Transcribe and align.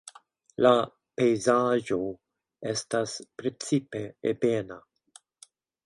La 0.65 0.71
pejzaĝo 1.19 1.99
estas 2.73 3.17
precipe 3.43 4.05
ebena. 4.35 4.85